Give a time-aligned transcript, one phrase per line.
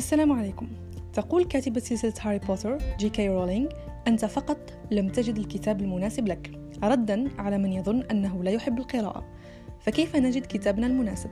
[0.00, 0.68] السلام عليكم.
[1.12, 3.72] تقول كاتبة سلسلة هاري بوتر جي كي رولينج
[4.06, 4.58] أنت فقط
[4.90, 6.50] لم تجد الكتاب المناسب لك
[6.82, 9.24] ردا على من يظن أنه لا يحب القراءة.
[9.80, 11.30] فكيف نجد كتابنا المناسب؟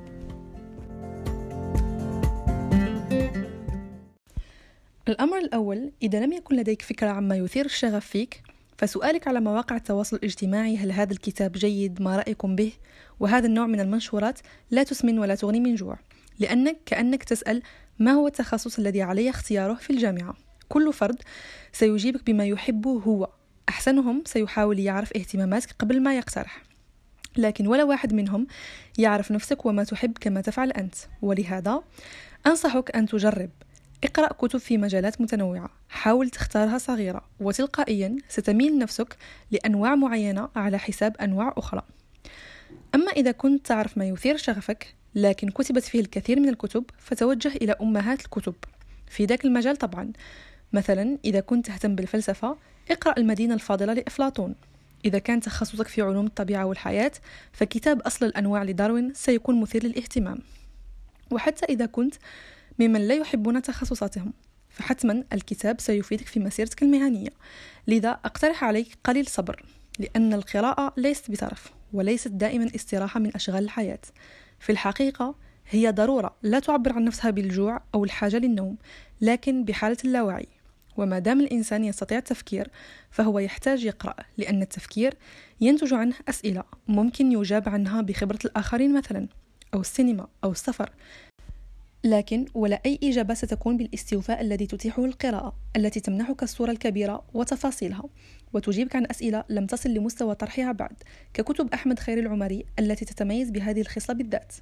[5.09, 8.43] الأمر الأول إذا لم يكن لديك فكرة عما يثير الشغف فيك
[8.79, 12.73] فسؤالك على مواقع التواصل الاجتماعي هل هذا الكتاب جيد؟ ما رأيكم به؟
[13.21, 14.39] وهذا النوع من المنشورات
[14.71, 15.99] لا تسمن ولا تغني من جوع.
[16.39, 17.63] لأنك كأنك تسأل
[17.99, 20.35] ما هو التخصص الذي علي اختياره في الجامعة.
[20.69, 21.23] كل فرد
[21.73, 23.29] سيجيبك بما يحبه هو.
[23.69, 26.63] أحسنهم سيحاول يعرف اهتماماتك قبل ما يقترح.
[27.37, 28.47] لكن ولا واحد منهم
[28.99, 30.95] يعرف نفسك وما تحب كما تفعل أنت.
[31.23, 31.83] ولهذا
[32.47, 33.51] أنصحك أن تجرب.
[34.05, 35.71] اقرأ كتب في مجالات متنوعة.
[35.89, 37.25] حاول تختارها صغيرة.
[37.41, 39.17] وتلقائيا ستميل نفسك
[39.51, 41.83] لأنواع معينة على حساب أنواع أخرى.
[42.95, 47.73] أما إذا كنت تعرف ما يثير شغفك لكن كتبت فيه الكثير من الكتب فتوجه إلى
[47.83, 48.55] أمهات الكتب.
[49.07, 50.13] في ذاك المجال طبعا.
[50.73, 52.57] مثلا إذا كنت تهتم بالفلسفة
[52.91, 54.55] اقرأ المدينة الفاضلة لأفلاطون.
[55.05, 57.13] إذا كان تخصصك في علوم الطبيعة والحياة
[57.53, 60.39] فكتاب أصل الأنواع لداروين سيكون مثير للاهتمام.
[61.31, 62.15] وحتى إذا كنت
[62.79, 64.33] ممن لا يحبون تخصصاتهم
[64.71, 67.31] فحتما الكتاب سيفيدك في مسيرتك المهنية.
[67.87, 69.65] لذا أقترح عليك قليل صبر
[69.99, 73.99] لأن القراءة ليست بترف وليست دائما استراحة من أشغال الحياة.
[74.59, 75.35] في الحقيقة
[75.71, 78.77] هي ضرورة لا تعبر عن نفسها بالجوع أو الحاجة للنوم
[79.21, 80.47] لكن بحالة اللاوعي.
[80.97, 82.71] وما دام الإنسان يستطيع التفكير
[83.11, 85.15] فهو يحتاج يقرأ لأن التفكير
[85.61, 89.29] ينتج عنه أسئلة ممكن يجاب عنها بخبرة الآخرين مثلا
[89.75, 90.91] أو السينما أو السفر.
[92.05, 98.05] لكن ولا أي إجابة ستكون بالاستوفاء الذي تتيحه القراءة التي تمنحك الصورة الكبيرة وتفاصيلها.
[98.53, 100.97] وتجيبك عن أسئلة لم تصل لمستوى طرحها بعد
[101.35, 104.55] ككتب أحمد خير العمري التي تتميز بهذه الخصلة بالذات.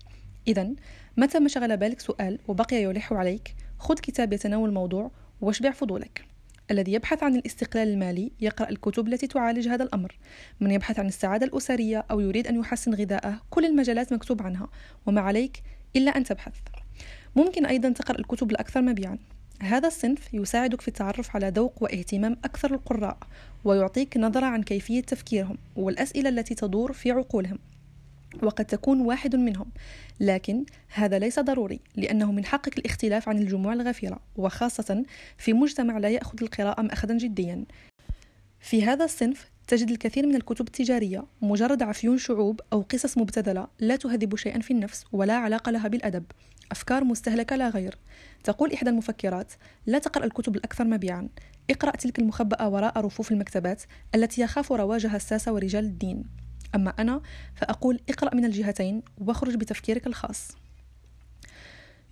[0.49, 0.71] إذا
[1.17, 6.25] متى ما شغل بالك سؤال وبقي يلح عليك؟ خذ كتاب يتناول الموضوع واشبع فضولك.
[6.71, 10.19] الذي يبحث عن الاستقلال المالي يقرأ الكتب التي تعالج هذا الأمر.
[10.61, 14.69] من يبحث عن السعادة الأسرية أو يريد أن يحسن غذاءه كل المجالات مكتوب عنها.
[15.07, 15.63] وما عليك
[15.97, 16.53] إلا أن تبحث.
[17.37, 19.19] ممكن أيضا تقرأ الكتب الأكثر مبيعا.
[19.61, 23.19] هذا الصنف يساعدك في التعرف على ذوق واهتمام أكثر القراء
[23.65, 27.59] ويعطيك نظرة عن كيفية تفكيرهم والأسئلة التي تدور في عقولهم
[28.43, 29.67] وقد تكون واحد منهم.
[30.21, 30.65] لكن
[30.95, 35.05] هذا ليس ضروري لأنه من حقك الاختلاف عن الجموع الغفيرة وخاصة
[35.39, 37.65] في مجتمع لا يأخذ القراءة أخذا جديا.
[38.61, 43.97] في هذا الصنف تجد الكثير من الكتب التجارية مجرد عفيون شعوب أو قصص مبتذلة لا
[43.97, 46.25] تهذب شيئا في النفس ولا علاقة لها بالأدب
[46.73, 47.99] أفكار مستهلكة لا غير.
[48.45, 49.53] تقول إحدى المفكرات
[49.87, 51.29] لا تقرأ الكتب الأكثر مبيعا
[51.71, 53.83] اقرأ تلك المخبأة وراء رفوف المكتبات
[54.15, 56.25] التي يخاف رواجها الساسة ورجال الدين.
[56.75, 57.21] أما أنا
[57.55, 60.49] فأقول اقرأ من الجهتين واخرج بتفكيرك الخاص.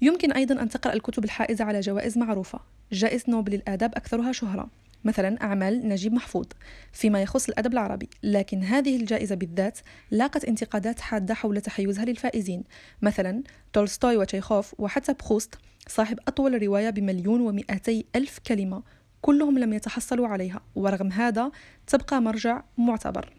[0.02, 2.60] يمكن أيضا أن تقرأ الكتب الحائزة على جوائز معروفة.
[2.92, 4.70] جائزة نوبل للآداب أكثرها شهرة.
[5.04, 6.46] مثلا أعمال نجيب محفوظ
[6.92, 8.08] فيما يخص الأدب العربي.
[8.22, 9.78] لكن هذه الجائزة بالذات
[10.10, 12.64] لاقت انتقادات حادة حول تحيزها للفائزين.
[13.02, 13.42] مثلا
[13.72, 15.54] تولستوي وتشيخوف وحتى بخوست
[15.88, 18.82] صاحب أطول رواية بمليون ومئتي ألف كلمة.
[19.22, 20.60] كلهم لم يتحصلوا عليها.
[20.74, 21.50] ورغم هذا
[21.86, 23.32] تبقى مرجع معتبر.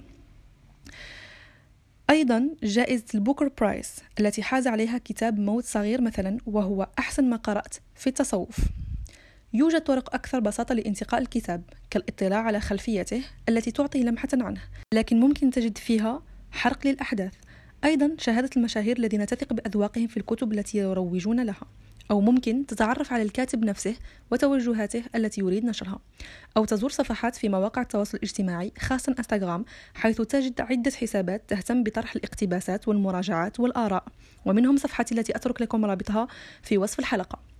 [2.09, 7.76] أيضا جائزة البوكر برايس التي حاز عليها كتاب موت صغير مثلا وهو أحسن ما قرأت
[7.96, 8.58] في التصوف.
[9.56, 14.62] يوجد طرق أكثر بساطة لانتقاء الكتاب كالاطلاع على خلفيته التي تعطي لمحة عنه
[14.94, 16.22] لكن ممكن تجد فيها
[16.52, 17.34] حرق للأحداث.
[17.84, 21.66] أيضا شهادة المشاهير الذين تثق بأذواقهم في الكتب التي يروجون لها
[22.12, 23.96] أو ممكن تتعرف على الكاتب نفسه
[24.32, 26.00] وتوجهاته التي يريد نشرها
[26.58, 32.16] أو تزور صفحات في مواقع التواصل الاجتماعي خاصة إنستغرام حيث تجد عدة حسابات تهتم بطرح
[32.16, 34.04] الاقتباسات والمراجعات والآراء
[34.46, 36.28] ومنهم صفحتي التي أترك لكم رابطها
[36.64, 37.55] في وصف الحلقة.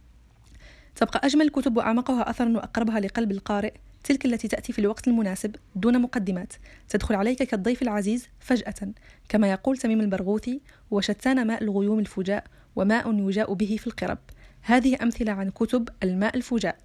[0.96, 3.74] تبقى أجمل الكتب وأعمقها أثرا وأقربها لقلب القارئ
[4.04, 6.54] تلك التي تأتي في الوقت المناسب دون مقدمات.
[6.90, 8.92] تدخل عليك كالضيف العزيز فجأة
[9.30, 10.62] كما يقول تميم البرغوثي
[10.92, 12.44] وشتان ماء الغيوم الفجاء
[12.76, 14.18] وماء يجاء به في القرب
[14.62, 16.78] هذه أمثلة عن كتب الماء الفجاء.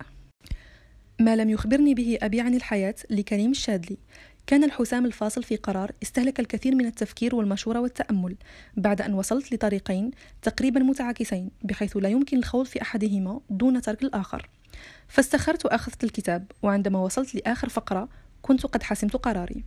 [1.21, 3.99] ما لم يخبرني به أبي عن الحياة لكريم الشادلي
[4.51, 8.37] كان الحسام الفاصل في قرار استهلك الكثير من التفكير والمشورة والتأمل.
[8.77, 10.11] بعد أن وصلت لطريقين
[10.43, 14.49] تقريبا متعاكسين بحيث لا يمكن الخوض في أحدهما دون ترك الآخر.
[15.09, 18.09] فاستخرت وأخذت الكتاب وعندما وصلت لآخر فقرة
[18.43, 19.65] كنت قد حسمت قراري.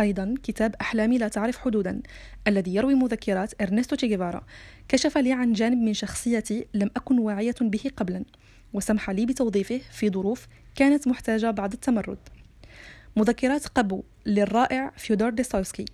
[0.00, 2.02] أيضا كتاب أحلامي لا تعرف حدودا
[2.46, 4.42] الذي يروي مذكرات إرنستو تشيغيفارا
[4.88, 8.24] كشف لي عن جانب من شخصيتي لم أكن واعية به قبلا
[8.72, 12.18] وسمح لي بتوظيفه في ظروف كانت محتاجة بعض التمرد.
[13.16, 15.84] مذكرات قبو للرائع فيودور ديستويفسكي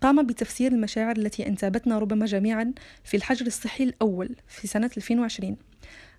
[0.00, 2.72] قام بتفسير المشاعر التي انتابتنا ربما جميعا
[3.04, 5.56] في الحجر الصحي الأول في سنة 2020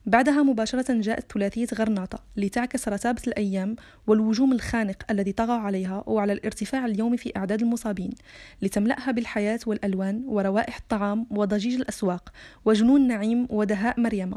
[0.06, 3.75] بعدها مباشرة جاءت ثلاثية غرناطة لتعكس رتابة الأيام
[4.07, 8.12] والوجوم الخانق الذي طغى عليها وعلى الارتفاع اليومي في أعداد المصابين
[8.62, 12.30] لتملأها بالحياة والألوان وروائح الطعام وضجيج الأسواق
[12.65, 14.31] وجنون نعيم ودهاء مريم.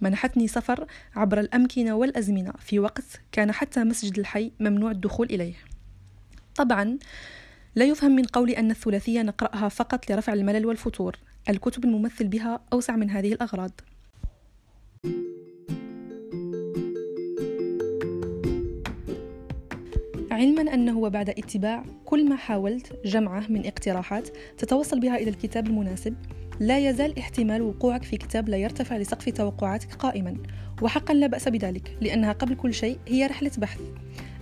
[0.00, 5.54] منحتني سفر عبر الأمكنة والأزمنة في وقت كان حتى مسجد الحي ممنوع الدخول إليه.
[6.56, 6.98] طبعا
[7.74, 11.16] لا يفهم من قولي أن الثلاثية نقرأها فقط لرفع الملل والفتور.
[11.48, 13.70] الكتب الممثل بها أوسع من هذه الأغراض.
[20.30, 24.28] علما أنه وبعد اتباع كل ما حاولت جمعه من اقتراحات
[24.58, 26.14] تتوصل بها إلى الكتاب المناسب
[26.60, 30.36] لا يزال احتمال وقوعك في كتاب لا يرتفع لسقف توقعاتك قائما
[30.82, 33.80] وحقا لا بأس بذلك لأنها قبل كل شيء هي رحلة بحث.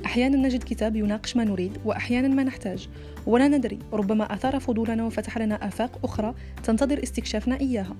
[0.04, 2.88] أحيانا نجد كتاب يناقش ما نريد وأحيانا ما نحتاج.
[3.26, 7.96] ولا ندري ربما أثار فضولنا وفتح لنا آفاق أخرى تنتظر استكشافنا إياها.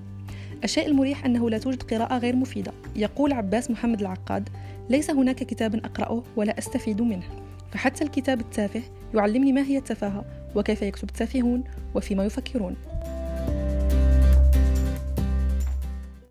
[0.63, 2.71] الشيء المريح أنه لا توجد قراءة غير مفيدة.
[2.95, 4.49] يقول عباس محمد العقاد
[4.89, 7.23] ليس هناك كتاب أقرأه ولا أستفيد منه.
[7.71, 8.81] فحتى الكتاب التافه
[9.13, 10.25] يعلمني ما هي التفاهة
[10.55, 11.63] وكيف يكتب التافهون
[11.95, 12.75] وفيما يفكرون.